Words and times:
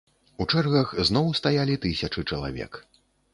У 0.43 0.45
чэргах 0.53 0.93
зноў 1.09 1.29
стаялі 1.41 1.75
тысячы 1.85 2.25
чалавек. 2.31 2.81